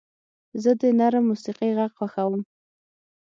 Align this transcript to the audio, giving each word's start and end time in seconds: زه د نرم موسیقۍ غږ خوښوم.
زه 0.63 0.71
د 0.81 0.83
نرم 0.99 1.23
موسیقۍ 1.29 1.71
غږ 1.77 1.91
خوښوم. 1.97 2.41